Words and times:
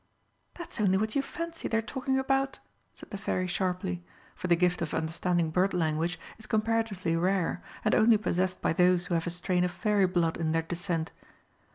"That's 0.55 0.81
only 0.81 0.97
what 0.97 1.15
you 1.15 1.21
fancy 1.21 1.67
they're 1.67 1.83
talking 1.83 2.17
about," 2.17 2.57
said 2.95 3.11
the 3.11 3.19
Fairy 3.19 3.45
sharply; 3.45 4.03
for 4.33 4.47
the 4.47 4.55
gift 4.55 4.81
of 4.81 4.95
understanding 4.95 5.51
bird 5.51 5.75
language 5.75 6.19
is 6.39 6.47
comparatively 6.47 7.15
rare, 7.15 7.61
and 7.85 7.93
only 7.93 8.17
possessed 8.17 8.63
by 8.63 8.73
those 8.73 9.05
who 9.05 9.13
have 9.13 9.27
a 9.27 9.29
strain 9.29 9.63
of 9.63 9.69
Fairy 9.69 10.07
blood 10.07 10.37
in 10.37 10.53
their 10.53 10.63
descent. 10.63 11.11